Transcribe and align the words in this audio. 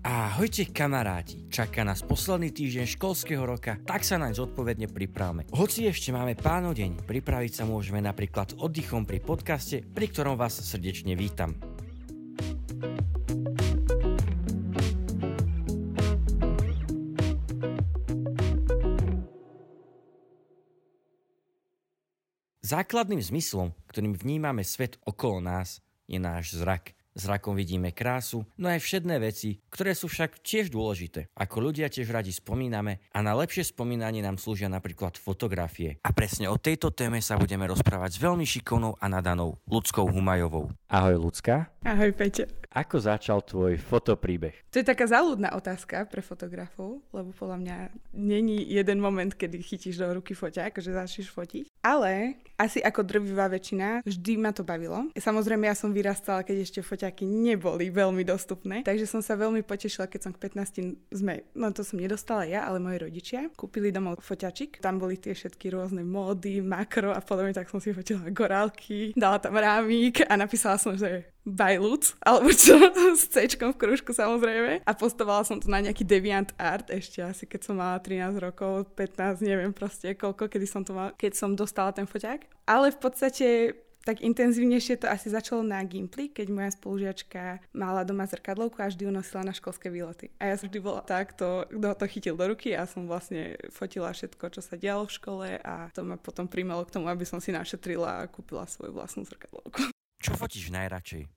Ahojte 0.00 0.72
kamaráti, 0.72 1.44
čaká 1.52 1.84
nás 1.84 2.00
posledný 2.00 2.48
týždeň 2.56 2.88
školského 2.96 3.44
roka, 3.44 3.76
tak 3.84 4.00
sa 4.00 4.16
naň 4.16 4.32
zodpovedne 4.32 4.88
pripravme. 4.88 5.44
Hoci 5.52 5.84
ešte 5.92 6.08
máme 6.08 6.32
páno 6.40 6.72
deň, 6.72 7.04
pripraviť 7.04 7.60
sa 7.60 7.68
môžeme 7.68 8.00
napríklad 8.00 8.56
oddychom 8.56 9.04
pri 9.04 9.20
podcaste, 9.20 9.84
pri 9.84 10.08
ktorom 10.08 10.40
vás 10.40 10.56
srdečne 10.56 11.12
vítam. 11.20 11.52
Základným 22.64 23.20
zmyslom, 23.20 23.76
ktorým 23.92 24.16
vnímame 24.16 24.64
svet 24.64 24.96
okolo 25.04 25.44
nás, 25.44 25.84
je 26.08 26.16
náš 26.16 26.56
zrak– 26.56 26.96
Zrakom 27.18 27.58
vidíme 27.58 27.90
krásu, 27.90 28.46
no 28.54 28.70
aj 28.70 28.78
všedné 28.78 29.18
veci, 29.18 29.58
ktoré 29.66 29.98
sú 29.98 30.06
však 30.06 30.46
tiež 30.46 30.70
dôležité. 30.70 31.26
Ako 31.34 31.58
ľudia 31.58 31.90
tiež 31.90 32.06
radi 32.14 32.30
spomíname 32.30 33.02
a 33.10 33.18
na 33.18 33.34
lepšie 33.34 33.74
spomínanie 33.74 34.22
nám 34.22 34.38
slúžia 34.38 34.70
napríklad 34.70 35.18
fotografie. 35.18 35.98
A 36.06 36.14
presne 36.14 36.46
o 36.46 36.54
tejto 36.54 36.94
téme 36.94 37.18
sa 37.18 37.34
budeme 37.34 37.66
rozprávať 37.66 38.14
s 38.14 38.22
veľmi 38.22 38.46
šikovnou 38.46 38.94
a 39.02 39.06
nadanou 39.10 39.58
ľudskou 39.66 40.06
Humajovou. 40.06 40.70
Ahoj 40.86 41.18
ľudská. 41.18 41.74
Ahoj 41.82 42.14
Peťo. 42.14 42.46
Ako 42.70 43.02
začal 43.02 43.42
tvoj 43.42 43.82
fotopríbeh? 43.82 44.70
To 44.70 44.78
je 44.78 44.86
taká 44.86 45.02
záľudná 45.10 45.58
otázka 45.58 46.06
pre 46.06 46.22
fotografov, 46.22 47.02
lebo 47.10 47.34
podľa 47.34 47.58
mňa 47.58 47.76
není 48.14 48.62
jeden 48.62 49.02
moment, 49.02 49.34
kedy 49.34 49.58
chytíš 49.58 49.98
do 49.98 50.06
ruky 50.14 50.38
foťák, 50.38 50.78
že 50.78 50.94
začneš 50.94 51.34
fotiť. 51.34 51.66
Ale 51.82 52.38
asi 52.60 52.84
ako 52.84 53.00
drvivá 53.08 53.48
väčšina, 53.48 54.04
vždy 54.04 54.32
ma 54.36 54.52
to 54.52 54.60
bavilo. 54.60 55.08
Samozrejme, 55.16 55.64
ja 55.64 55.72
som 55.72 55.96
vyrastala, 55.96 56.44
keď 56.44 56.56
ešte 56.60 56.80
foťáky 56.84 57.24
neboli 57.24 57.88
veľmi 57.88 58.20
dostupné, 58.20 58.84
takže 58.84 59.08
som 59.08 59.24
sa 59.24 59.40
veľmi 59.40 59.64
potešila, 59.64 60.12
keď 60.12 60.20
som 60.28 60.32
k 60.36 60.52
15 60.52 61.08
sme, 61.08 61.48
no 61.56 61.72
to 61.72 61.80
som 61.80 61.96
nedostala 61.96 62.44
ja, 62.44 62.68
ale 62.68 62.76
moji 62.76 63.00
rodičia, 63.00 63.48
kúpili 63.56 63.88
domov 63.88 64.20
foťačik. 64.20 64.84
Tam 64.84 65.00
boli 65.00 65.16
tie 65.16 65.32
všetky 65.32 65.72
rôzne 65.72 66.04
módy, 66.04 66.60
makro 66.60 67.16
a 67.16 67.24
podobne, 67.24 67.56
tak 67.56 67.72
som 67.72 67.80
si 67.80 67.96
fotila 67.96 68.28
gorálky, 68.28 69.16
dala 69.16 69.40
tam 69.40 69.56
rámik 69.56 70.20
a 70.28 70.36
napísala 70.36 70.76
som, 70.76 70.92
že 70.92 71.30
Bajluc, 71.40 72.20
alebo 72.20 72.52
čo, 72.52 72.76
s 73.16 73.32
C 73.32 73.48
v 73.48 73.72
kružku 73.72 74.12
samozrejme. 74.12 74.84
A 74.84 74.92
postovala 74.92 75.40
som 75.48 75.56
to 75.56 75.72
na 75.72 75.80
nejaký 75.80 76.04
Deviant 76.04 76.52
Art 76.60 76.92
ešte 76.92 77.24
asi, 77.24 77.48
keď 77.48 77.60
som 77.64 77.80
mala 77.80 77.96
13 77.96 78.36
rokov, 78.36 78.92
15, 78.92 79.40
neviem 79.40 79.72
proste 79.72 80.12
koľko, 80.12 80.52
kedy 80.52 80.66
som 80.68 80.84
to 80.84 80.92
mala, 80.92 81.16
keď 81.16 81.32
som 81.32 81.56
dostala 81.56 81.96
ten 81.96 82.04
foťák. 82.04 82.44
Ale 82.66 82.94
v 82.94 82.98
podstate 82.98 83.46
tak 84.00 84.24
intenzívnejšie 84.24 85.04
to 85.04 85.06
asi 85.12 85.28
začalo 85.28 85.60
na 85.60 85.84
Gimply, 85.84 86.32
keď 86.32 86.46
moja 86.48 86.70
spolužiačka 86.72 87.60
mala 87.76 88.00
doma 88.00 88.24
zrkadlovku 88.24 88.80
a 88.80 88.88
vždy 88.88 89.04
ju 89.04 89.12
nosila 89.12 89.44
na 89.44 89.52
školské 89.52 89.92
výlety. 89.92 90.32
A 90.40 90.48
ja 90.48 90.56
som 90.56 90.72
vždy 90.72 90.80
bola 90.80 91.04
tak, 91.04 91.36
kto 91.36 91.68
to 91.70 92.04
chytil 92.08 92.34
do 92.34 92.48
ruky 92.48 92.72
a 92.72 92.88
som 92.88 93.04
vlastne 93.04 93.60
fotila 93.68 94.08
všetko, 94.16 94.56
čo 94.56 94.64
sa 94.64 94.80
dialo 94.80 95.04
v 95.04 95.14
škole 95.14 95.48
a 95.60 95.92
to 95.92 96.00
ma 96.00 96.16
potom 96.16 96.48
primelo 96.48 96.80
k 96.88 96.96
tomu, 96.96 97.12
aby 97.12 97.28
som 97.28 97.44
si 97.44 97.52
našetrila 97.52 98.24
a 98.24 98.28
kúpila 98.30 98.64
svoju 98.64 98.96
vlastnú 98.96 99.28
zrkadlovku. 99.28 99.92
Čo 100.20 100.32
fotíš 100.36 100.72
najradšej? 100.72 101.28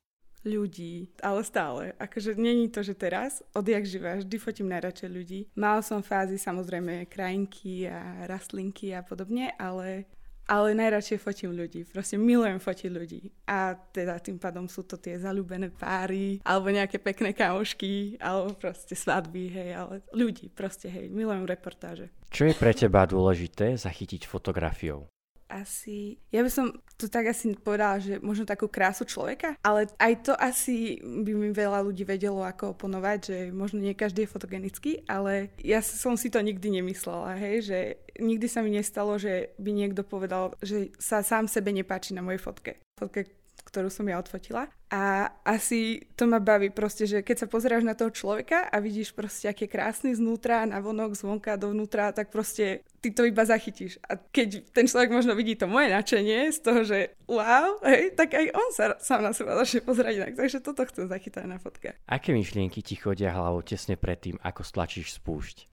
ľudí, 0.43 1.07
ale 1.23 1.39
stále. 1.47 1.95
Akože 1.95 2.35
není 2.35 2.67
to, 2.67 2.83
že 2.83 2.99
teraz, 2.99 3.39
odjak 3.55 3.87
živa, 3.87 4.19
vždy 4.19 4.35
fotím 4.35 4.67
najradšej 4.75 5.09
ľudí. 5.09 5.39
Mal 5.55 5.79
som 5.79 6.03
fázy 6.03 6.35
samozrejme 6.35 7.07
krajinky 7.07 7.87
a 7.87 8.27
rastlinky 8.27 8.91
a 8.91 8.99
podobne, 9.01 9.55
ale, 9.55 10.03
ale 10.47 10.75
najradšej 10.75 11.19
fotím 11.21 11.55
ľudí. 11.55 11.87
Proste 11.87 12.19
milujem 12.19 12.59
fotiť 12.59 12.89
ľudí. 12.91 13.21
A 13.47 13.75
teda 13.75 14.19
tým 14.19 14.41
pádom 14.41 14.67
sú 14.67 14.83
to 14.83 14.99
tie 14.99 15.15
zalúbené 15.21 15.71
páry, 15.71 16.43
alebo 16.43 16.73
nejaké 16.73 16.99
pekné 16.99 17.31
kamošky, 17.31 18.17
alebo 18.19 18.55
proste 18.57 18.97
svadby, 18.97 19.43
hej, 19.53 19.69
ale 19.77 19.95
ľudí, 20.11 20.51
proste 20.51 20.89
hej, 20.89 21.07
milujem 21.07 21.47
reportáže. 21.47 22.11
Čo 22.33 22.49
je 22.49 22.57
pre 22.57 22.73
teba 22.73 23.05
dôležité 23.05 23.77
zachytiť 23.77 24.25
fotografiou? 24.25 25.12
Asi, 25.53 26.17
ja 26.33 26.41
by 26.41 26.49
som 26.49 26.73
to 26.97 27.05
tak 27.09 27.29
asi 27.29 27.53
povedala, 27.53 28.01
že 28.01 28.17
možno 28.23 28.47
takú 28.47 28.65
krásu 28.65 29.05
človeka, 29.05 29.59
ale 29.61 29.89
aj 29.99 30.13
to 30.25 30.33
asi 30.33 30.97
by 31.03 31.31
mi 31.35 31.49
veľa 31.53 31.83
ľudí 31.85 32.07
vedelo 32.07 32.41
ako 32.41 32.73
oponovať, 32.73 33.19
že 33.21 33.37
možno 33.53 33.81
nie 33.83 33.93
každý 33.93 34.25
je 34.25 34.33
fotogenický, 34.33 34.91
ale 35.05 35.53
ja 35.59 35.83
som 35.83 36.15
si 36.15 36.31
to 36.31 36.39
nikdy 36.41 36.79
nemyslela, 36.79 37.37
hej, 37.37 37.55
že 37.65 37.79
nikdy 38.17 38.47
sa 38.49 38.61
mi 38.61 38.73
nestalo, 38.73 39.17
že 39.17 39.53
by 39.59 39.69
niekto 39.73 40.01
povedal, 40.05 40.55
že 40.61 40.93
sa 41.01 41.25
sám 41.25 41.49
sebe 41.49 41.73
nepáči 41.73 42.13
na 42.13 42.21
mojej 42.21 42.41
fotke. 42.41 42.79
Fotke, 42.97 43.42
ktorú 43.65 43.89
som 43.89 44.05
ja 44.05 44.19
odfotila. 44.19 44.69
A 44.93 45.33
asi 45.41 46.05
to 46.13 46.29
ma 46.29 46.37
baví 46.37 46.69
proste, 46.69 47.09
že 47.09 47.25
keď 47.25 47.43
sa 47.43 47.47
pozeráš 47.49 47.81
na 47.81 47.97
toho 47.97 48.13
človeka 48.13 48.69
a 48.69 48.77
vidíš 48.77 49.17
proste, 49.17 49.49
aký 49.49 49.65
je 49.65 49.73
krásny 49.73 50.13
znútra, 50.13 50.69
na 50.69 50.77
vonok, 50.77 51.17
zvonka, 51.17 51.57
dovnútra, 51.57 52.13
tak 52.13 52.29
proste 52.29 52.85
ty 53.01 53.09
to 53.09 53.25
iba 53.25 53.41
zachytíš. 53.41 53.97
A 54.05 54.21
keď 54.21 54.61
ten 54.69 54.85
človek 54.85 55.09
možno 55.09 55.33
vidí 55.33 55.57
to 55.57 55.65
moje 55.65 55.89
načenie 55.89 56.53
z 56.53 56.59
toho, 56.61 56.85
že 56.85 57.17
wow, 57.25 57.81
hej, 57.89 58.13
tak 58.13 58.37
aj 58.37 58.53
on 58.53 58.69
sa 58.69 58.85
sám 59.01 59.25
na 59.25 59.33
seba 59.33 59.57
začne 59.57 59.81
pozerať 59.81 60.13
inak. 60.21 60.33
Takže 60.37 60.61
toto 60.61 60.85
chcem 60.85 61.09
zachytať 61.09 61.49
na 61.49 61.57
fotke. 61.57 61.97
Aké 62.05 62.29
myšlienky 62.29 62.85
ti 62.85 62.93
chodia 62.93 63.33
hlavou 63.33 63.65
tesne 63.65 63.97
predtým, 63.97 64.37
ako 64.45 64.61
stlačíš 64.61 65.17
spúšť? 65.17 65.72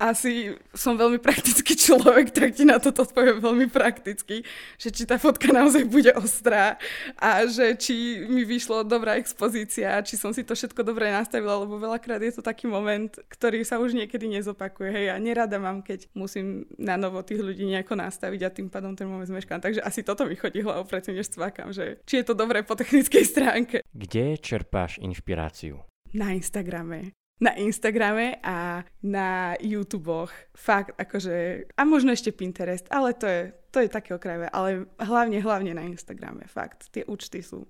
Asi 0.00 0.56
som 0.72 0.96
veľmi 0.96 1.20
praktický 1.20 1.76
človek, 1.76 2.32
tak 2.36 2.56
ti 2.56 2.64
na 2.64 2.80
toto 2.80 3.04
odpoviem 3.04 3.36
veľmi 3.36 3.68
prakticky, 3.68 4.40
že 4.80 4.88
či 4.88 5.04
tá 5.04 5.20
fotka 5.20 5.52
naozaj 5.52 5.84
bude 5.84 6.08
ostrá 6.16 6.80
a 7.20 7.44
že 7.44 7.76
či 7.76 8.24
mi 8.24 8.48
vyšlo 8.48 8.80
dobrá 8.80 9.20
expozícia, 9.20 10.00
či 10.00 10.16
som 10.16 10.32
si 10.32 10.40
to 10.40 10.56
všetko 10.56 10.80
dobre 10.80 11.12
nastavila, 11.12 11.60
lebo 11.60 11.76
veľakrát 11.76 12.24
je 12.24 12.40
to 12.40 12.42
taký 12.42 12.64
moment, 12.64 13.12
ktorý 13.28 13.60
sa 13.60 13.76
už 13.76 13.92
niekedy 13.92 14.32
nezopakuje. 14.32 14.88
Hej, 14.88 15.06
a 15.12 15.16
nerada 15.20 15.60
mám, 15.60 15.84
keď 15.84 16.08
musím 16.16 16.64
na 16.80 16.96
novo 16.96 17.20
tých 17.20 17.44
ľudí 17.44 17.68
nejako 17.68 18.00
nastaviť 18.00 18.40
a 18.46 18.54
tým 18.54 18.72
pádom 18.72 18.96
ten 18.96 19.04
moment 19.04 19.28
zmeškám. 19.28 19.60
Takže 19.60 19.84
asi 19.84 20.00
toto 20.00 20.24
mi 20.24 20.32
chodí 20.32 20.64
hlavou 20.64 20.88
predtým, 20.88 21.20
než 21.20 21.28
cvakám, 21.28 21.76
že 21.76 22.00
či 22.08 22.24
je 22.24 22.24
to 22.24 22.32
dobré 22.32 22.64
po 22.64 22.72
technickej 22.72 23.24
stránke. 23.28 23.76
Kde 23.92 24.40
čerpáš 24.40 24.96
inšpiráciu? 25.02 25.84
Na 26.16 26.32
Instagrame 26.34 27.19
na 27.40 27.56
Instagrame 27.56 28.36
a 28.44 28.84
na 29.02 29.56
YouTube. 29.58 30.28
Fakt, 30.52 30.92
akože, 31.00 31.66
a 31.72 31.82
možno 31.88 32.12
ešte 32.12 32.36
Pinterest, 32.36 32.86
ale 32.92 33.16
to 33.16 33.26
je, 33.26 33.40
to 33.72 33.80
je 33.80 33.88
také 33.88 34.12
okrajové, 34.12 34.52
ale 34.52 34.84
hlavne, 35.00 35.40
hlavne 35.40 35.72
na 35.72 35.82
Instagrame, 35.88 36.44
fakt. 36.46 36.92
Tie 36.92 37.02
účty 37.08 37.40
sú 37.40 37.64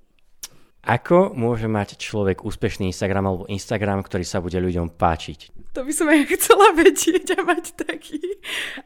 ako 0.80 1.36
môže 1.36 1.68
mať 1.68 2.00
človek 2.00 2.40
úspešný 2.40 2.88
Instagram 2.88 3.28
alebo 3.28 3.44
Instagram, 3.52 4.00
ktorý 4.00 4.24
sa 4.24 4.40
bude 4.40 4.56
ľuďom 4.56 4.96
páčiť? 4.96 5.52
To 5.74 5.86
by 5.86 5.92
som 5.94 6.10
aj 6.10 6.26
chcela 6.34 6.74
vedieť 6.74 7.38
a 7.38 7.46
mať 7.46 7.64
taký. 7.78 8.18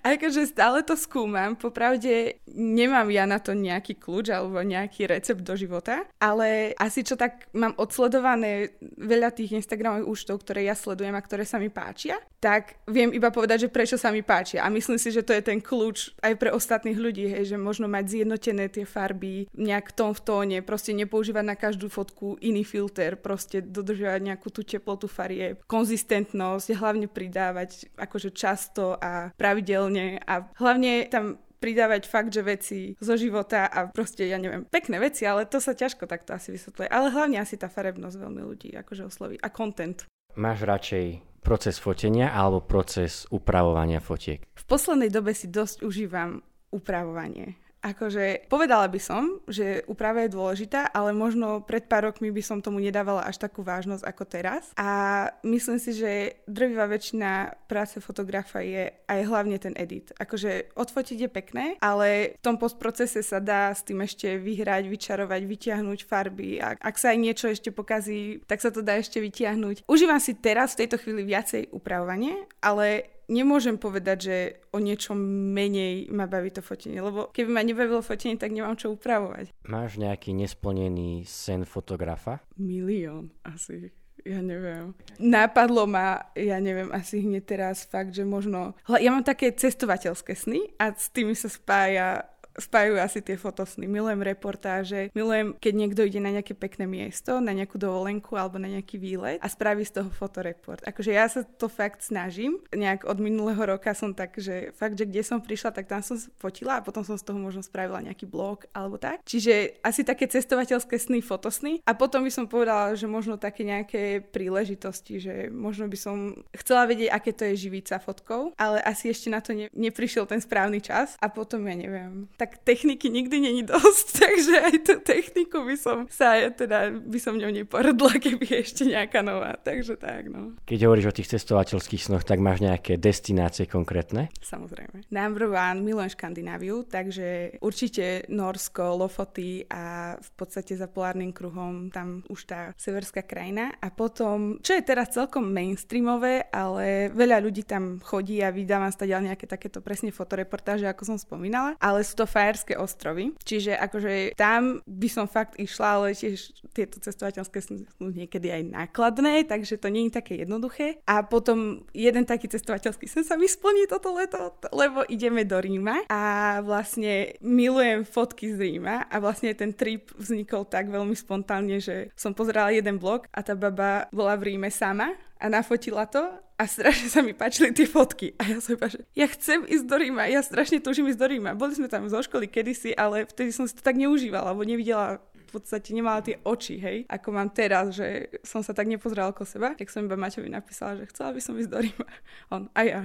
Akože 0.05 0.45
stále 0.49 0.84
to 0.84 0.95
skúmam. 0.99 1.56
Popravde 1.56 2.45
nemám 2.50 3.09
ja 3.09 3.25
na 3.25 3.41
to 3.41 3.56
nejaký 3.56 3.97
kľúč 3.97 4.28
alebo 4.28 4.61
nejaký 4.61 5.09
recept 5.09 5.41
do 5.41 5.56
života, 5.56 6.05
ale 6.21 6.77
asi 6.77 7.00
čo 7.00 7.17
tak 7.17 7.49
mám 7.56 7.72
odsledované 7.81 8.77
veľa 9.00 9.33
tých 9.33 9.56
Instagramových 9.56 10.09
účtov, 10.09 10.45
ktoré 10.45 10.69
ja 10.69 10.77
sledujem 10.77 11.17
a 11.17 11.25
ktoré 11.25 11.49
sa 11.49 11.56
mi 11.56 11.72
páčia, 11.72 12.21
tak 12.45 12.77
viem 12.84 13.09
iba 13.09 13.33
povedať, 13.33 13.65
že 13.65 13.72
prečo 13.72 13.97
sa 13.97 14.12
mi 14.12 14.21
páčia. 14.21 14.61
A 14.61 14.69
myslím 14.69 15.01
si, 15.01 15.09
že 15.09 15.25
to 15.25 15.33
je 15.33 15.41
ten 15.41 15.65
kľúč 15.65 16.12
aj 16.21 16.37
pre 16.37 16.53
ostatných 16.53 17.01
ľudí, 17.01 17.25
hej, 17.25 17.55
že 17.55 17.56
možno 17.56 17.89
mať 17.89 18.21
zjednotené 18.21 18.69
tie 18.69 18.84
farby 18.84 19.49
nejak 19.56 19.97
tón 19.97 20.12
v 20.12 20.21
tóne, 20.21 20.59
proste 20.61 20.93
nepoužívať 20.93 21.41
na 21.41 21.56
každú 21.56 21.89
fotku 21.89 22.37
iný 22.45 22.61
filter, 22.61 23.16
proste 23.16 23.65
dodržiavať 23.65 24.21
nejakú 24.21 24.53
tú 24.53 24.61
teplotu 24.61 25.09
farie, 25.09 25.56
konzistentnosť, 25.65 26.74
hlavne 26.75 27.07
pridávať 27.09 27.95
akože 27.97 28.31
často 28.35 28.99
a 28.99 29.31
pravidelne 29.35 30.21
a 30.23 30.47
hlavne 30.59 31.09
tam 31.09 31.39
pridávať 31.65 32.05
fakt, 32.05 32.29
že 32.29 32.45
veci 32.45 32.81
zo 33.01 33.17
života 33.17 33.65
a 33.73 33.89
proste, 33.89 34.29
ja 34.29 34.37
neviem, 34.37 34.69
pekné 34.69 35.01
veci, 35.01 35.25
ale 35.25 35.49
to 35.49 35.65
sa 35.65 35.73
ťažko 35.73 36.04
takto 36.04 36.37
asi 36.37 36.53
vysvetľuje. 36.53 36.93
Ale 36.93 37.09
hlavne 37.09 37.41
asi 37.41 37.57
tá 37.57 37.72
farebnosť 37.72 38.21
veľmi 38.21 38.43
ľudí 38.45 38.77
akože 38.77 39.09
osloví. 39.09 39.41
A 39.41 39.48
content. 39.48 40.04
Máš 40.37 40.69
radšej 40.69 41.25
proces 41.41 41.81
fotenia 41.81 42.37
alebo 42.37 42.60
proces 42.60 43.25
upravovania 43.33 44.04
fotiek? 44.04 44.45
V 44.45 44.65
poslednej 44.69 45.09
dobe 45.09 45.33
si 45.33 45.48
dosť 45.48 45.81
užívam 45.81 46.45
upravovanie 46.69 47.64
akože 47.84 48.48
povedala 48.48 48.89
by 48.89 48.97
som, 48.97 49.45
že 49.45 49.84
úprava 49.84 50.25
je 50.25 50.33
dôležitá, 50.33 50.89
ale 50.89 51.13
možno 51.13 51.60
pred 51.60 51.84
pár 51.84 52.09
rokmi 52.09 52.33
by 52.33 52.41
som 52.41 52.65
tomu 52.65 52.81
nedávala 52.81 53.28
až 53.28 53.36
takú 53.36 53.60
vážnosť 53.60 54.01
ako 54.09 54.25
teraz. 54.25 54.72
A 54.81 55.28
myslím 55.45 55.77
si, 55.77 55.92
že 55.92 56.41
drvivá 56.48 56.89
väčšina 56.89 57.53
práce 57.69 58.01
fotografa 58.01 58.65
je 58.65 58.89
aj 59.04 59.21
hlavne 59.28 59.60
ten 59.60 59.77
edit. 59.77 60.16
Akože 60.16 60.72
odfotiť 60.72 61.28
je 61.28 61.31
pekné, 61.31 61.66
ale 61.84 62.41
v 62.41 62.45
tom 62.45 62.57
postprocese 62.57 63.21
sa 63.21 63.36
dá 63.45 63.69
s 63.69 63.84
tým 63.84 64.01
ešte 64.01 64.41
vyhrať, 64.41 64.89
vyčarovať, 64.89 65.42
vytiahnuť 65.45 66.01
farby. 66.09 66.65
A 66.65 66.81
ak 66.81 66.97
sa 66.97 67.13
aj 67.13 67.19
niečo 67.21 67.47
ešte 67.53 67.69
pokazí, 67.69 68.41
tak 68.48 68.65
sa 68.65 68.72
to 68.72 68.81
dá 68.81 68.97
ešte 68.97 69.21
vytiahnuť. 69.21 69.84
Užívam 69.84 70.22
si 70.22 70.33
teraz 70.33 70.72
v 70.72 70.86
tejto 70.86 70.97
chvíli 70.97 71.28
viacej 71.28 71.75
upravovanie, 71.75 72.48
ale 72.65 73.14
nemôžem 73.28 73.76
povedať, 73.80 74.18
že 74.21 74.36
o 74.74 74.78
niečom 74.80 75.16
menej 75.53 76.09
ma 76.12 76.28
baví 76.28 76.50
to 76.50 76.60
fotenie, 76.60 77.00
lebo 77.00 77.30
keby 77.32 77.50
ma 77.50 77.62
nebavilo 77.65 78.04
fotenie, 78.04 78.36
tak 78.36 78.53
nemám 78.53 78.76
čo 78.76 78.92
upravovať. 78.92 79.53
Máš 79.68 79.97
nejaký 80.00 80.36
nesplnený 80.36 81.24
sen 81.24 81.65
fotografa? 81.65 82.44
Milión 82.59 83.32
asi. 83.44 83.92
ja 84.24 84.41
neviem. 84.41 84.97
Napadlo 85.21 85.84
ma, 85.84 86.32
ja 86.32 86.56
neviem, 86.59 86.88
asi 86.91 87.21
hneď 87.21 87.44
teraz 87.44 87.84
fakt, 87.84 88.16
že 88.16 88.24
možno... 88.24 88.72
Ja 88.88 89.12
mám 89.12 89.22
také 89.22 89.53
cestovateľské 89.53 90.32
sny 90.32 90.74
a 90.80 90.97
s 90.97 91.12
tými 91.12 91.36
sa 91.36 91.53
spája 91.53 92.24
spájajú 92.54 92.95
asi 93.03 93.18
tie 93.21 93.34
fotosny. 93.34 93.91
Milujem 93.91 94.22
reportáže, 94.22 95.10
milujem, 95.15 95.54
keď 95.59 95.72
niekto 95.74 96.01
ide 96.06 96.21
na 96.22 96.30
nejaké 96.34 96.54
pekné 96.54 96.86
miesto, 96.86 97.42
na 97.42 97.51
nejakú 97.51 97.77
dovolenku 97.78 98.39
alebo 98.39 98.62
na 98.62 98.71
nejaký 98.71 98.97
výlet 98.98 99.39
a 99.42 99.48
spraví 99.51 99.83
z 99.83 100.01
toho 100.01 100.10
fotoreport. 100.10 100.86
Akože 100.86 101.10
ja 101.10 101.27
sa 101.27 101.42
to 101.42 101.66
fakt 101.66 102.06
snažím. 102.06 102.62
Nejak 102.71 103.06
od 103.06 103.18
minulého 103.18 103.59
roka 103.59 103.91
som 103.92 104.15
tak, 104.15 104.39
že 104.39 104.71
fakt, 104.78 104.95
že 104.95 105.06
kde 105.10 105.22
som 105.27 105.42
prišla, 105.42 105.74
tak 105.74 105.91
tam 105.91 106.01
som 106.01 106.16
fotila 106.39 106.78
a 106.78 106.84
potom 106.84 107.03
som 107.03 107.18
z 107.18 107.27
toho 107.27 107.39
možno 107.39 107.62
spravila 107.62 107.98
nejaký 108.03 108.27
blog 108.30 108.66
alebo 108.71 108.97
tak. 108.97 109.27
Čiže 109.27 109.83
asi 109.83 110.07
také 110.07 110.30
cestovateľské 110.30 110.97
sny, 110.97 111.18
fotosny. 111.21 111.83
A 111.84 111.92
potom 111.97 112.22
by 112.22 112.30
som 112.30 112.47
povedala, 112.47 112.95
že 112.95 113.10
možno 113.10 113.34
také 113.36 113.66
nejaké 113.66 114.22
príležitosti, 114.22 115.18
že 115.18 115.34
možno 115.50 115.91
by 115.91 115.98
som 115.98 116.16
chcela 116.54 116.86
vedieť, 116.86 117.10
aké 117.10 117.30
to 117.34 117.45
je 117.50 117.66
živiť 117.66 117.84
sa 117.91 117.98
fotkou, 117.98 118.54
ale 118.54 118.78
asi 118.84 119.10
ešte 119.10 119.28
na 119.28 119.42
to 119.42 119.57
ne, 119.57 119.66
neprišiel 119.74 120.28
ten 120.28 120.39
správny 120.39 120.78
čas 120.78 121.18
a 121.18 121.27
potom 121.27 121.66
ja 121.66 121.74
neviem 121.74 122.30
techniky 122.47 123.09
nikdy 123.11 123.41
není 123.41 123.63
dosť, 123.65 124.07
takže 124.25 124.55
aj 124.61 124.77
tú 124.85 124.95
techniku 125.01 125.65
by 125.65 125.77
som 125.79 125.97
sa, 126.11 126.37
ja 126.37 126.51
teda 126.53 126.93
by 126.93 127.19
som 127.21 127.39
ňou 127.39 127.51
neporodla, 127.51 128.19
keby 128.25 128.45
je 128.45 128.59
ešte 128.61 128.83
nejaká 128.89 129.25
nová, 129.25 129.57
takže 129.57 129.97
tak 129.97 130.29
no. 130.29 130.57
Keď 130.69 130.79
hovoríš 130.85 131.11
o 131.11 131.17
tých 131.17 131.31
cestovateľských 131.35 132.03
snoch, 132.11 132.25
tak 132.27 132.41
máš 132.41 132.61
nejaké 132.65 133.01
destinácie 133.01 133.65
konkrétne? 133.65 134.29
Samozrejme. 134.41 135.09
Number 135.09 135.49
one, 135.51 135.81
milujem 135.85 136.13
Škandináviu, 136.13 136.85
takže 136.87 137.59
určite 137.61 138.29
Norsko, 138.29 138.99
Lofoty 139.01 139.67
a 139.71 140.15
v 140.19 140.31
podstate 140.37 140.77
za 140.77 140.87
polárnym 140.91 141.33
kruhom 141.33 141.89
tam 141.89 142.23
už 142.31 142.41
tá 142.49 142.61
severská 142.77 143.23
krajina. 143.23 143.75
A 143.81 143.91
potom, 143.91 144.59
čo 144.61 144.77
je 144.77 144.83
teraz 144.83 145.15
celkom 145.15 145.47
mainstreamové, 145.51 146.49
ale 146.51 147.11
veľa 147.15 147.43
ľudí 147.45 147.63
tam 147.67 148.03
chodí 148.03 148.43
a 148.43 148.55
vydávam 148.55 148.91
stadiaľ 148.91 149.33
nejaké 149.33 149.47
takéto 149.47 149.81
presne 149.81 150.11
fotoreportáže, 150.15 150.87
ako 150.89 151.15
som 151.15 151.19
spomínala, 151.19 151.79
ale 151.79 152.03
sú 152.07 152.19
to 152.19 152.27
Fajerské 152.34 152.75
ostrovy, 152.75 153.31
čiže 153.47 153.78
akože 153.78 154.34
tam 154.34 154.83
by 154.83 155.07
som 155.07 155.31
fakt 155.31 155.54
išla, 155.54 156.03
ale 156.03 156.19
tiež 156.19 156.51
tieto 156.75 156.98
cestovateľské 156.98 157.59
sú 157.63 157.86
niekedy 158.03 158.51
aj 158.51 158.63
nákladné, 158.75 159.47
takže 159.47 159.78
to 159.78 159.86
nie 159.86 160.10
je 160.10 160.19
také 160.19 160.42
jednoduché. 160.42 160.98
A 161.07 161.22
potom 161.22 161.86
jeden 161.95 162.27
taký 162.27 162.51
cestovateľský 162.51 163.07
sen 163.07 163.22
sa 163.22 163.39
mi 163.39 163.47
splní 163.47 163.86
toto 163.86 164.10
leto, 164.19 164.59
lebo 164.75 165.07
ideme 165.07 165.47
do 165.47 165.63
Ríma 165.63 166.10
a 166.10 166.59
vlastne 166.66 167.39
milujem 167.39 168.03
fotky 168.03 168.51
z 168.51 168.59
Ríma 168.59 169.07
a 169.07 169.16
vlastne 169.22 169.54
ten 169.54 169.71
trip 169.71 170.10
vznikol 170.19 170.66
tak 170.66 170.91
veľmi 170.91 171.15
spontánne, 171.15 171.78
že 171.78 172.10
som 172.19 172.34
pozerala 172.34 172.75
jeden 172.75 172.98
blog 172.98 173.31
a 173.31 173.47
tá 173.47 173.54
baba 173.54 174.10
bola 174.10 174.34
v 174.34 174.54
Ríme 174.54 174.75
sama 174.75 175.15
a 175.45 175.47
nafotila 175.53 176.09
to 176.09 176.25
a 176.57 176.65
strašne 176.65 177.13
sa 177.13 177.21
mi 177.21 177.37
páčili 177.37 177.77
tie 177.77 177.85
fotky. 177.85 178.33
A 178.41 178.49
ja 178.49 178.59
som 178.65 178.81
iba, 178.81 178.89
že 178.89 179.05
ja 179.13 179.29
chcem 179.29 179.69
ísť 179.69 179.85
do 179.85 179.97
Ríma, 180.01 180.25
ja 180.33 180.41
strašne 180.41 180.81
túžim 180.81 181.05
ísť 181.05 181.21
do 181.21 181.29
Ríma. 181.29 181.53
Boli 181.53 181.77
sme 181.77 181.93
tam 181.93 182.09
zo 182.09 182.25
školy 182.25 182.49
kedysi, 182.49 182.97
ale 182.97 183.29
vtedy 183.29 183.53
som 183.53 183.69
si 183.69 183.77
to 183.77 183.85
tak 183.85 184.01
neužívala, 184.01 184.57
lebo 184.57 184.65
nevidela 184.65 185.21
v 185.21 185.61
podstate 185.61 185.93
nemala 185.93 186.25
tie 186.25 186.41
oči, 186.43 186.81
hej, 186.81 186.99
ako 187.07 187.29
mám 187.31 187.53
teraz, 187.53 187.95
že 187.95 188.27
som 188.43 188.65
sa 188.65 188.75
tak 188.75 188.89
nepozrela 188.91 189.31
ako 189.31 189.47
seba, 189.47 189.77
tak 189.77 189.87
som 189.93 190.03
iba 190.03 190.19
Maťovi 190.19 190.51
napísala, 190.51 190.99
že 190.99 191.07
chcela 191.13 191.31
by 191.31 191.41
som 191.45 191.55
ísť 191.55 191.71
do 191.71 191.79
Ríma. 191.85 192.09
On, 192.51 192.63
a 192.73 192.81
ja, 192.83 193.01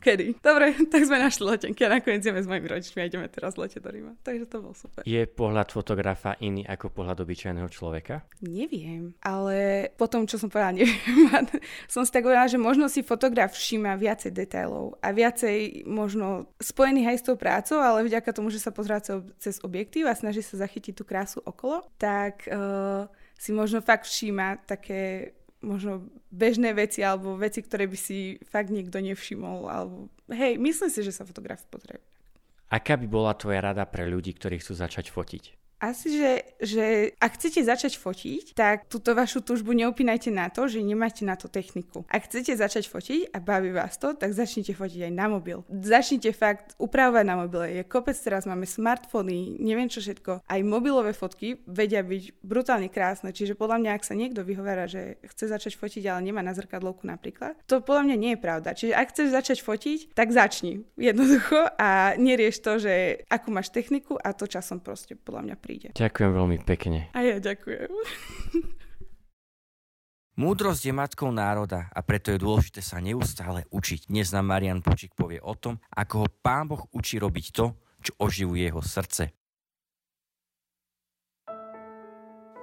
Kedy? 0.00 0.40
Dobre, 0.40 0.72
tak 0.92 1.04
sme 1.04 1.20
našli 1.20 1.44
letenky 1.44 1.84
a 1.84 1.92
nakoniec 1.92 2.24
ideme 2.24 2.40
s 2.40 2.48
mojimi 2.48 2.68
rodičmi 2.72 2.98
a 3.04 3.04
ideme 3.04 3.28
teraz 3.28 3.60
letieť 3.60 3.84
do 3.84 3.90
Ríma. 3.92 4.12
Takže 4.24 4.44
to 4.48 4.56
bol 4.64 4.72
super. 4.72 5.04
Je 5.04 5.20
pohľad 5.28 5.68
fotografa 5.68 6.40
iný 6.40 6.64
ako 6.64 6.88
pohľad 6.88 7.20
obyčajného 7.20 7.68
človeka? 7.68 8.24
Neviem, 8.40 9.12
ale 9.20 9.88
po 10.00 10.08
tom, 10.08 10.24
čo 10.24 10.40
som 10.40 10.48
povedala, 10.48 10.76
neviem. 10.80 10.96
som 11.84 12.02
si 12.02 12.10
tak 12.10 12.24
povedala, 12.24 12.48
že 12.48 12.56
možno 12.56 12.88
si 12.88 13.04
fotograf 13.04 13.52
všíma 13.52 14.00
viacej 14.00 14.32
detailov 14.32 14.96
a 15.04 15.12
viacej 15.12 15.84
možno 15.84 16.48
spojených 16.56 17.12
aj 17.12 17.16
s 17.20 17.26
tou 17.28 17.36
prácou, 17.36 17.78
ale 17.84 18.08
vďaka 18.08 18.32
tomu, 18.32 18.48
že 18.48 18.58
sa 18.58 18.72
pozrá 18.72 19.04
cez 19.36 19.60
objektív 19.60 20.08
a 20.08 20.16
snaží 20.16 20.40
sa 20.40 20.64
zachytiť 20.64 20.96
tú 20.96 21.04
krásu 21.04 21.44
okolo, 21.44 21.84
tak 22.00 22.48
uh, 22.48 23.04
si 23.40 23.56
možno 23.56 23.80
fakt 23.80 24.04
všíma 24.04 24.68
také 24.68 25.32
možno 25.60 26.08
bežné 26.32 26.72
veci 26.72 27.04
alebo 27.04 27.36
veci, 27.36 27.60
ktoré 27.60 27.84
by 27.88 27.98
si 27.98 28.40
fakt 28.48 28.72
niekto 28.72 29.00
nevšimol. 29.00 29.68
Alebo, 29.68 30.08
hej, 30.32 30.56
myslím 30.56 30.90
si, 30.90 31.00
že 31.04 31.12
sa 31.14 31.28
fotograf 31.28 31.62
potrebuje. 31.68 32.04
Aká 32.70 32.94
by 32.94 33.06
bola 33.10 33.34
tvoja 33.34 33.60
rada 33.60 33.82
pre 33.84 34.06
ľudí, 34.06 34.30
ktorí 34.36 34.62
chcú 34.62 34.78
začať 34.78 35.10
fotiť? 35.10 35.44
Asi, 35.80 36.12
že, 36.12 36.32
že 36.60 36.84
ak 37.16 37.40
chcete 37.40 37.64
začať 37.64 37.96
fotiť, 37.96 38.52
tak 38.52 38.92
túto 38.92 39.16
vašu 39.16 39.40
túžbu 39.40 39.72
neopínajte 39.72 40.28
na 40.28 40.52
to, 40.52 40.68
že 40.68 40.84
nemáte 40.84 41.24
na 41.24 41.40
to 41.40 41.48
techniku. 41.48 42.04
Ak 42.12 42.28
chcete 42.28 42.52
začať 42.52 42.84
fotiť 42.92 43.32
a 43.32 43.40
baví 43.40 43.72
vás 43.72 43.96
to, 43.96 44.12
tak 44.12 44.36
začnite 44.36 44.76
fotiť 44.76 45.08
aj 45.08 45.12
na 45.16 45.26
mobil. 45.32 45.64
Začnite 45.72 46.36
fakt 46.36 46.76
upravovať 46.76 47.24
na 47.24 47.36
mobile. 47.40 47.80
Je 47.80 47.82
kopec 47.88 48.12
teraz, 48.12 48.44
máme 48.44 48.68
smartfóny, 48.68 49.56
neviem 49.56 49.88
čo 49.88 50.04
všetko. 50.04 50.44
Aj 50.44 50.60
mobilové 50.60 51.16
fotky 51.16 51.64
vedia 51.64 52.04
byť 52.04 52.44
brutálne 52.44 52.92
krásne, 52.92 53.32
čiže 53.32 53.56
podľa 53.56 53.80
mňa, 53.80 53.90
ak 53.96 54.04
sa 54.04 54.12
niekto 54.12 54.44
vyhovára, 54.44 54.84
že 54.84 55.16
chce 55.32 55.48
začať 55.48 55.80
fotiť, 55.80 56.12
ale 56.12 56.28
nemá 56.28 56.44
na 56.44 56.52
zrkadlovku 56.52 57.08
napríklad, 57.08 57.56
to 57.64 57.80
podľa 57.80 58.04
mňa 58.04 58.16
nie 58.20 58.32
je 58.36 58.44
pravda. 58.44 58.76
Čiže 58.76 58.92
ak 58.92 59.06
chceš 59.16 59.28
začať 59.32 59.58
fotiť, 59.64 59.98
tak 60.12 60.28
začni 60.28 60.84
jednoducho 61.00 61.72
a 61.80 62.12
nerieš 62.20 62.60
to, 62.60 62.76
že 62.76 63.24
akú 63.32 63.48
máš 63.48 63.72
techniku 63.72 64.20
a 64.20 64.36
to 64.36 64.44
časom 64.44 64.84
proste 64.84 65.16
podľa 65.16 65.48
mňa 65.48 65.56
príde. 65.70 65.94
Ďakujem 65.94 66.30
veľmi 66.34 66.58
pekne. 66.66 67.06
A 67.14 67.22
ja 67.22 67.38
ďakujem. 67.38 67.86
Múdrosť 70.40 70.82
je 70.88 70.94
matkou 70.96 71.30
národa 71.30 71.86
a 71.94 72.00
preto 72.02 72.34
je 72.34 72.42
dôležité 72.42 72.82
sa 72.82 72.98
neustále 72.98 73.70
učiť. 73.70 74.10
Dnes 74.10 74.34
nám 74.34 74.50
Marian 74.50 74.82
Počík 74.82 75.14
povie 75.14 75.38
o 75.38 75.54
tom, 75.54 75.78
ako 75.94 76.26
ho 76.26 76.28
Pán 76.42 76.66
Boh 76.66 76.82
učí 76.96 77.20
robiť 77.20 77.46
to, 77.54 77.76
čo 78.00 78.12
oživuje 78.18 78.66
jeho 78.66 78.82
srdce. 78.82 79.30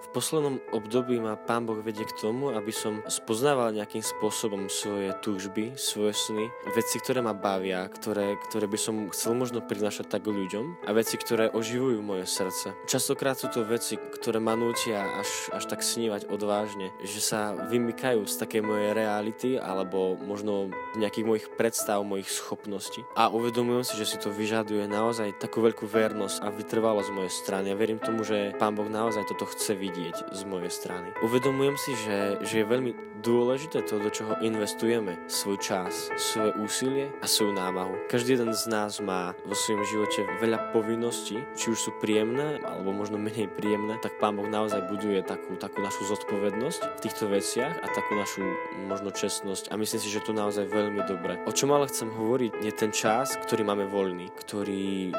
V 0.07 0.15
poslednom 0.15 0.63
období 0.71 1.19
ma 1.19 1.35
Pán 1.35 1.67
Boh 1.67 1.83
vedie 1.83 2.07
k 2.07 2.15
tomu, 2.15 2.55
aby 2.55 2.71
som 2.71 3.03
spoznával 3.11 3.75
nejakým 3.75 3.99
spôsobom 3.99 4.71
svoje 4.71 5.11
túžby, 5.19 5.75
svoje 5.75 6.15
sny, 6.15 6.47
veci, 6.71 7.03
ktoré 7.03 7.19
ma 7.19 7.35
bavia, 7.35 7.83
ktoré, 7.91 8.39
ktoré 8.47 8.71
by 8.71 8.79
som 8.79 9.11
chcel 9.11 9.35
možno 9.35 9.59
prinášať 9.59 10.07
tak 10.07 10.23
ľuďom 10.23 10.87
a 10.87 10.95
veci, 10.95 11.19
ktoré 11.19 11.51
oživujú 11.51 11.99
moje 11.99 12.23
srdce. 12.23 12.71
Častokrát 12.87 13.35
sú 13.35 13.51
to 13.51 13.67
veci, 13.67 13.99
ktoré 13.99 14.39
ma 14.39 14.55
nútia 14.55 15.03
až, 15.19 15.51
až 15.51 15.67
tak 15.67 15.83
snívať 15.83 16.31
odvážne, 16.31 16.87
že 17.03 17.19
sa 17.19 17.51
vymykajú 17.67 18.23
z 18.31 18.35
takej 18.39 18.63
mojej 18.63 18.95
reality 18.95 19.59
alebo 19.59 20.15
možno 20.15 20.71
nejakých 20.95 21.27
mojich 21.27 21.47
predstav, 21.59 21.99
mojich 22.07 22.31
schopností. 22.31 23.03
A 23.19 23.27
uvedomujem 23.27 23.83
si, 23.83 23.99
že 23.99 24.07
si 24.07 24.17
to 24.23 24.31
vyžaduje 24.31 24.87
naozaj 24.87 25.35
takú 25.35 25.59
veľkú 25.59 25.83
vernosť 25.83 26.39
a 26.39 26.47
vytrvalosť 26.47 27.11
z 27.11 27.15
mojej 27.19 27.33
strany. 27.43 27.65
Ja 27.69 27.75
verím 27.75 27.99
tomu, 27.99 28.23
že 28.23 28.55
Pán 28.55 28.71
Boh 28.71 28.87
naozaj 28.87 29.27
toto 29.27 29.43
chce 29.51 29.75
vidieť 29.75 29.96
vidieť 29.97 30.29
z 30.29 30.41
mojej 30.45 30.69
strany. 30.69 31.09
Uvedomujem 31.25 31.73
si, 31.73 31.91
že, 32.05 32.37
že 32.45 32.61
je 32.61 32.69
veľmi 32.69 32.91
dôležité 33.25 33.81
to, 33.81 33.97
do 33.97 34.13
čoho 34.13 34.37
investujeme 34.45 35.17
svoj 35.25 35.57
čas, 35.57 36.13
svoje 36.21 36.53
úsilie 36.61 37.09
a 37.17 37.25
svoju 37.25 37.57
námahu. 37.57 37.97
Každý 38.05 38.37
jeden 38.37 38.53
z 38.53 38.69
nás 38.69 39.01
má 39.01 39.33
vo 39.41 39.57
svojom 39.57 39.81
živote 39.89 40.21
veľa 40.37 40.69
povinností, 40.69 41.41
či 41.57 41.73
už 41.73 41.79
sú 41.81 41.91
príjemné 41.97 42.61
alebo 42.61 42.93
možno 42.93 43.17
menej 43.17 43.49
príjemné, 43.57 43.97
tak 44.05 44.21
Pán 44.21 44.37
Boh 44.37 44.45
naozaj 44.45 44.85
buduje 44.85 45.25
takú, 45.25 45.57
takú 45.57 45.81
našu 45.81 46.05
zodpovednosť 46.13 47.01
v 47.01 47.01
týchto 47.01 47.25
veciach 47.25 47.73
a 47.81 47.87
takú 47.89 48.13
našu 48.13 48.45
možno 48.85 49.09
čestnosť 49.09 49.73
a 49.73 49.81
myslím 49.81 49.97
si, 49.97 50.13
že 50.13 50.21
to 50.21 50.37
naozaj 50.37 50.69
veľmi 50.69 51.01
dobre. 51.09 51.41
O 51.49 51.51
čom 51.51 51.73
ale 51.73 51.89
chcem 51.89 52.13
hovoriť 52.13 52.61
je 52.61 52.71
ten 52.71 52.93
čas, 52.93 53.33
ktorý 53.49 53.65
máme 53.65 53.89
voľný, 53.89 54.29
ktorý 54.45 55.09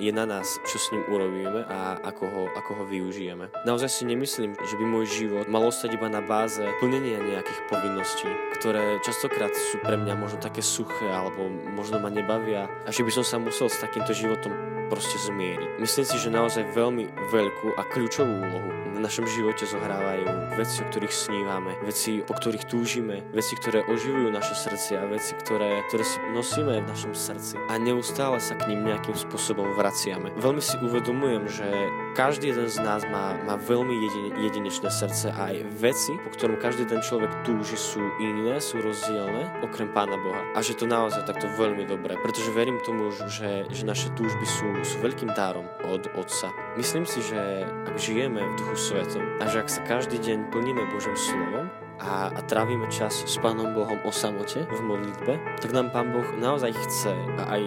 je 0.00 0.10
na 0.16 0.24
nás, 0.24 0.56
čo 0.64 0.80
s 0.80 0.88
ním 0.96 1.04
urobíme 1.12 1.68
a 1.68 2.00
ako 2.00 2.24
ho, 2.24 2.42
ako 2.56 2.70
ho 2.80 2.84
využijeme. 2.88 3.52
Naozaj 3.68 3.90
si 3.92 4.02
nemyslím, 4.08 4.56
že 4.56 4.74
by 4.80 4.84
môj 4.88 5.06
život 5.12 5.46
mal 5.52 5.60
ostať 5.68 6.00
iba 6.00 6.08
na 6.08 6.24
báze 6.24 6.64
plnenia 6.80 7.20
nejakých 7.20 7.60
povinností, 7.68 8.28
ktoré 8.56 8.96
častokrát 9.04 9.52
sú 9.52 9.76
pre 9.84 10.00
mňa 10.00 10.16
možno 10.16 10.40
také 10.40 10.64
suché 10.64 11.04
alebo 11.04 11.52
možno 11.76 12.00
ma 12.00 12.08
nebavia 12.08 12.64
a 12.88 12.90
že 12.90 13.04
by 13.04 13.12
som 13.12 13.24
sa 13.28 13.36
musel 13.36 13.68
s 13.68 13.76
takýmto 13.76 14.16
životom 14.16 14.56
proste 14.88 15.20
zmieriť. 15.20 15.78
Myslím 15.78 16.06
si, 16.08 16.16
že 16.18 16.34
naozaj 16.34 16.74
veľmi 16.74 17.30
veľkú 17.30 17.78
a 17.78 17.86
kľúčovú 17.86 18.42
úlohu 18.42 18.70
v 18.90 18.98
našom 18.98 19.24
živote 19.24 19.64
zohrávajú 19.64 20.58
veci, 20.58 20.82
o 20.82 20.86
ktorých 20.90 21.14
snívame, 21.14 21.72
veci, 21.86 22.20
po 22.26 22.34
ktorých 22.34 22.66
túžime, 22.66 23.22
veci, 23.30 23.54
ktoré 23.56 23.86
oživujú 23.86 24.28
naše 24.28 24.52
srdcia, 24.52 25.06
veci, 25.08 25.32
ktoré, 25.40 25.86
ktoré 25.88 26.04
si 26.04 26.18
nosíme 26.34 26.82
v 26.82 26.90
našom 26.90 27.14
srdci 27.14 27.54
a 27.70 27.78
neustále 27.78 28.42
sa 28.42 28.58
k 28.58 28.68
ním 28.68 28.90
nejakým 28.90 29.14
spôsobom 29.14 29.72
vraciame. 29.90 30.30
Veľmi 30.38 30.62
si 30.62 30.78
uvedomujem, 30.78 31.50
že 31.50 31.66
každý 32.14 32.54
jeden 32.54 32.70
z 32.70 32.78
nás 32.78 33.02
má, 33.10 33.34
má 33.42 33.58
veľmi 33.58 33.90
jedine, 33.90 34.30
jedinečné 34.46 34.86
srdce 34.86 35.34
a 35.34 35.50
aj 35.50 35.66
veci, 35.82 36.14
po 36.14 36.30
ktorom 36.30 36.62
každý 36.62 36.86
ten 36.86 37.02
človek 37.02 37.42
túži, 37.42 37.74
sú 37.74 37.98
iné, 38.22 38.62
sú 38.62 38.78
rozdielne, 38.78 39.50
okrem 39.66 39.90
Pána 39.90 40.14
Boha. 40.14 40.46
A 40.54 40.62
že 40.62 40.78
to 40.78 40.86
naozaj 40.86 41.26
takto 41.26 41.50
veľmi 41.58 41.90
dobré, 41.90 42.14
pretože 42.22 42.54
verím 42.54 42.78
tomu, 42.86 43.10
že, 43.10 43.66
že 43.66 43.82
naše 43.82 44.14
túžby 44.14 44.46
sú, 44.46 44.68
sú 44.86 45.02
veľkým 45.02 45.34
dárom 45.34 45.66
od 45.90 46.06
Otca. 46.14 46.54
Myslím 46.78 47.02
si, 47.02 47.18
že 47.26 47.66
ak 47.90 47.98
žijeme 47.98 48.38
v 48.38 48.52
Duchu 48.62 48.78
Svetom 48.78 49.26
a 49.42 49.50
že 49.50 49.66
ak 49.66 49.68
sa 49.74 49.82
každý 49.82 50.22
deň 50.22 50.54
plníme 50.54 50.86
Božím 50.94 51.18
slovom, 51.18 51.66
a, 52.00 52.32
a 52.32 52.40
trávime 52.48 52.88
čas 52.88 53.28
s 53.28 53.36
Pánom 53.44 53.76
Bohom 53.76 54.00
o 54.08 54.12
samote 54.12 54.64
v 54.64 54.80
modlitbe, 54.80 55.36
tak 55.60 55.70
nám 55.76 55.92
Pán 55.92 56.08
Boh 56.16 56.24
naozaj 56.40 56.72
chce 56.72 57.12
a 57.36 57.60
aj 57.60 57.62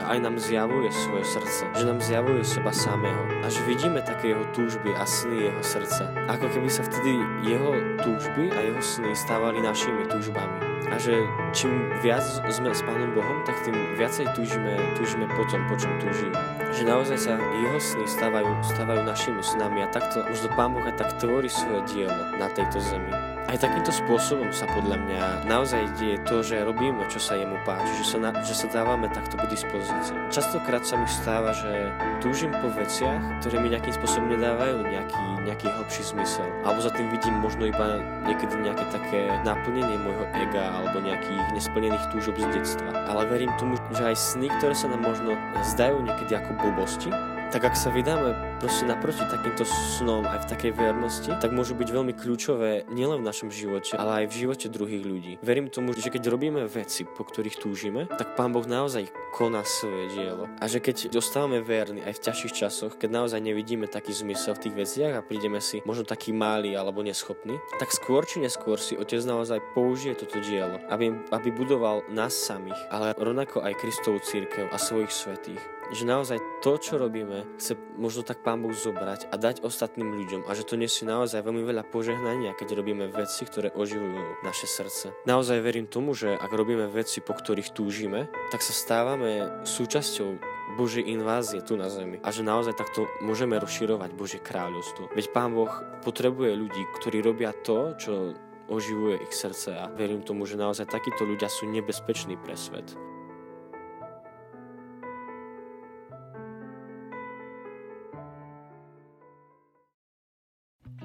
a 0.00 0.16
aj 0.16 0.18
nám 0.20 0.36
zjavuje 0.38 0.90
svoje 0.90 1.24
srdce, 1.24 1.62
že 1.74 1.84
nám 1.86 2.00
zjavuje 2.02 2.42
seba 2.42 2.72
samého 2.74 3.22
a 3.42 3.46
vidíme 3.68 4.00
také 4.02 4.34
jeho 4.34 4.44
túžby 4.52 4.90
a 4.96 5.06
sny 5.06 5.50
jeho 5.50 5.62
srdca. 5.62 6.10
Ako 6.28 6.50
keby 6.50 6.68
sa 6.68 6.82
vtedy 6.84 7.16
jeho 7.44 7.72
túžby 8.02 8.50
a 8.52 8.58
jeho 8.60 8.82
sny 8.82 9.14
stávali 9.16 9.62
našimi 9.62 10.04
túžbami. 10.10 10.74
A 10.92 11.00
že 11.00 11.16
čím 11.56 11.88
viac 12.04 12.22
sme 12.52 12.70
s 12.70 12.84
Pánom 12.84 13.16
Bohom, 13.16 13.40
tak 13.48 13.56
tým 13.64 13.74
viacej 13.96 14.30
túžime, 14.36 14.76
túžime 14.94 15.24
potom, 15.32 15.64
po 15.66 15.74
čom 15.80 15.90
túžime. 15.96 16.36
Že 16.76 16.82
naozaj 16.84 17.18
sa 17.18 17.34
jeho 17.40 17.78
sny 17.80 18.04
stávajú, 18.04 18.50
stávajú 18.62 19.00
našimi 19.02 19.40
snami 19.40 19.82
a 19.82 19.88
takto 19.88 20.22
možno 20.28 20.52
Pán 20.52 20.76
Boh 20.76 20.84
aj 20.84 21.00
tak 21.00 21.10
tvorí 21.16 21.48
svoje 21.48 21.82
dielo 21.88 22.36
na 22.36 22.46
tejto 22.52 22.78
zemi. 22.78 23.33
Aj 23.54 23.70
takýmto 23.70 23.94
spôsobom 23.94 24.50
sa 24.50 24.66
podľa 24.66 24.98
mňa 24.98 25.46
naozaj 25.46 25.86
deje 25.94 26.18
to, 26.26 26.42
že 26.42 26.66
robíme, 26.66 27.06
čo 27.06 27.22
sa 27.22 27.38
jemu 27.38 27.54
páči, 27.62 28.02
že 28.02 28.06
sa, 28.10 28.18
na, 28.18 28.30
že 28.42 28.50
sa 28.50 28.66
dávame 28.66 29.06
takto 29.14 29.38
k 29.38 29.46
dispozícii. 29.46 30.18
Častokrát 30.26 30.82
sa 30.82 30.98
mi 30.98 31.06
stáva, 31.06 31.54
že 31.54 31.94
túžim 32.18 32.50
po 32.50 32.66
veciach, 32.74 33.38
ktoré 33.38 33.62
mi 33.62 33.70
nejakým 33.70 33.94
spôsobom 33.94 34.26
nedávajú 34.34 34.82
nejaký, 34.82 35.46
nejaký 35.46 35.70
hlbší 35.70 36.02
zmysel. 36.02 36.50
Alebo 36.66 36.82
za 36.82 36.90
tým 36.98 37.06
vidím 37.14 37.38
možno 37.38 37.70
iba 37.70 38.02
niekedy 38.26 38.58
nejaké 38.58 38.90
také 38.90 39.30
naplnenie 39.46 40.02
môjho 40.02 40.26
ega 40.34 40.74
alebo 40.74 40.98
nejakých 40.98 41.54
nesplnených 41.54 42.10
túžob 42.10 42.34
z 42.34 42.50
detstva. 42.58 42.90
Ale 43.06 43.22
verím 43.30 43.54
tomu, 43.62 43.78
že 43.94 44.02
aj 44.02 44.18
sny, 44.18 44.50
ktoré 44.58 44.74
sa 44.74 44.90
nám 44.90 45.06
možno 45.06 45.38
zdajú 45.62 46.02
niekedy 46.02 46.42
ako 46.42 46.58
blbosti, 46.58 47.14
tak 47.54 47.70
ak 47.70 47.78
sa 47.78 47.94
vydáme 47.94 48.58
proste 48.58 48.82
naproti 48.82 49.22
takýmto 49.30 49.62
snom 49.62 50.26
aj 50.26 50.42
v 50.42 50.50
takej 50.50 50.72
vernosti, 50.74 51.30
tak 51.38 51.54
môžu 51.54 51.78
byť 51.78 51.86
veľmi 51.86 52.10
kľúčové 52.10 52.82
nielen 52.90 53.22
v 53.22 53.28
našom 53.30 53.54
živote, 53.54 53.94
ale 53.94 54.26
aj 54.26 54.34
v 54.34 54.38
živote 54.42 54.66
druhých 54.66 55.06
ľudí. 55.06 55.32
Verím 55.38 55.70
tomu, 55.70 55.94
že 55.94 56.10
keď 56.10 56.34
robíme 56.34 56.66
veci, 56.66 57.06
po 57.06 57.22
ktorých 57.22 57.62
túžime, 57.62 58.10
tak 58.10 58.34
Pán 58.34 58.50
Boh 58.50 58.66
naozaj 58.66 59.06
koná 59.30 59.62
svoje 59.62 60.18
dielo. 60.18 60.50
A 60.58 60.66
že 60.66 60.82
keď 60.82 61.14
dostávame 61.14 61.62
verní 61.62 62.02
aj 62.02 62.18
v 62.18 62.24
ťažších 62.26 62.54
časoch, 62.58 62.98
keď 62.98 63.22
naozaj 63.22 63.38
nevidíme 63.38 63.86
taký 63.86 64.10
zmysel 64.10 64.58
v 64.58 64.62
tých 64.66 64.74
veciach 64.74 65.12
a 65.14 65.22
prídeme 65.22 65.62
si 65.62 65.78
možno 65.86 66.02
taký 66.02 66.34
malý 66.34 66.74
alebo 66.74 67.06
neschopný, 67.06 67.54
tak 67.78 67.94
skôr 67.94 68.26
či 68.26 68.42
neskôr 68.42 68.82
si 68.82 68.98
Otec 68.98 69.22
naozaj 69.22 69.62
použije 69.78 70.18
toto 70.18 70.42
dielo, 70.42 70.82
aby, 70.90 71.14
aby 71.30 71.48
budoval 71.54 72.02
nás 72.10 72.34
samých, 72.34 72.82
ale 72.90 73.14
rovnako 73.14 73.62
aj 73.62 73.78
Kristovú 73.78 74.18
církev 74.18 74.66
a 74.74 74.78
svojich 74.78 75.14
svetých 75.14 75.73
že 75.92 76.08
naozaj 76.08 76.38
to, 76.64 76.80
čo 76.80 76.96
robíme, 76.96 77.44
chce 77.60 77.76
možno 78.00 78.24
tak 78.24 78.40
Pán 78.40 78.64
Boh 78.64 78.72
zobrať 78.72 79.28
a 79.28 79.36
dať 79.36 79.60
ostatným 79.60 80.08
ľuďom 80.16 80.48
a 80.48 80.50
že 80.56 80.64
to 80.64 80.80
nesie 80.80 81.04
naozaj 81.04 81.44
veľmi 81.44 81.66
veľa 81.66 81.84
požehnania, 81.92 82.56
keď 82.56 82.78
robíme 82.80 83.10
veci, 83.12 83.44
ktoré 83.44 83.74
oživujú 83.74 84.40
naše 84.40 84.64
srdce. 84.64 85.12
Naozaj 85.28 85.60
verím 85.60 85.84
tomu, 85.90 86.16
že 86.16 86.32
ak 86.32 86.48
robíme 86.48 86.88
veci, 86.88 87.20
po 87.20 87.36
ktorých 87.36 87.76
túžime, 87.76 88.32
tak 88.48 88.64
sa 88.64 88.72
stávame 88.72 89.64
súčasťou 89.68 90.54
Božej 90.80 91.06
invázie 91.06 91.60
tu 91.60 91.76
na 91.76 91.92
zemi 91.92 92.18
a 92.24 92.32
že 92.32 92.40
naozaj 92.40 92.74
takto 92.74 93.06
môžeme 93.22 93.60
rozširovať 93.60 94.10
Božie 94.16 94.40
kráľovstvo. 94.40 95.12
Veď 95.12 95.30
Pán 95.30 95.52
Boh 95.54 95.70
potrebuje 96.02 96.56
ľudí, 96.56 96.82
ktorí 96.98 97.20
robia 97.20 97.52
to, 97.52 97.94
čo 98.00 98.34
oživuje 98.68 99.20
ich 99.22 99.34
srdce 99.36 99.76
a 99.76 99.92
verím 99.92 100.24
tomu, 100.24 100.48
že 100.48 100.56
naozaj 100.56 100.88
takíto 100.88 101.28
ľudia 101.28 101.52
sú 101.52 101.68
nebezpeční 101.68 102.40
pre 102.40 102.56
svet. 102.56 102.96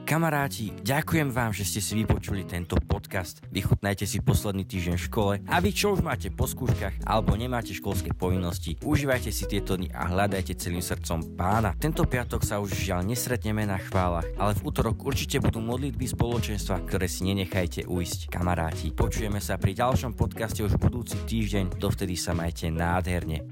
Kamaráti, 0.10 0.74
ďakujem 0.82 1.30
vám, 1.30 1.54
že 1.54 1.62
ste 1.70 1.86
si 1.86 1.94
vypočuli 1.94 2.42
tento 2.42 2.74
podcast. 2.82 3.46
Vychutnajte 3.54 4.10
si 4.10 4.18
posledný 4.26 4.66
týždeň 4.66 4.98
v 4.98 5.06
škole 5.06 5.34
a 5.46 5.62
vy 5.62 5.70
čo 5.70 5.94
už 5.94 6.02
máte 6.02 6.34
po 6.34 6.50
skúškach 6.50 7.06
alebo 7.06 7.38
nemáte 7.38 7.78
školské 7.78 8.18
povinnosti, 8.18 8.74
užívajte 8.82 9.30
si 9.30 9.46
tieto 9.46 9.78
dny 9.78 9.94
a 9.94 10.10
hľadajte 10.10 10.58
celým 10.58 10.82
srdcom 10.82 11.38
pána. 11.38 11.78
Tento 11.78 12.10
piatok 12.10 12.42
sa 12.42 12.58
už 12.58 12.74
žiaľ 12.74 13.06
nesretneme 13.06 13.70
na 13.70 13.78
chválach, 13.78 14.26
ale 14.42 14.58
v 14.58 14.66
útorok 14.66 14.98
určite 15.06 15.38
budú 15.38 15.62
modlitby 15.62 16.10
spoločenstva, 16.10 16.90
ktoré 16.90 17.06
si 17.06 17.30
nenechajte 17.30 17.86
uísť. 17.86 18.34
Kamaráti, 18.34 18.90
počujeme 18.90 19.38
sa 19.38 19.62
pri 19.62 19.78
ďalšom 19.78 20.18
podcaste 20.18 20.66
už 20.66 20.82
budúci 20.82 21.22
týždeň, 21.22 21.78
dovtedy 21.78 22.18
sa 22.18 22.34
majte 22.34 22.74
nádherne. 22.74 23.46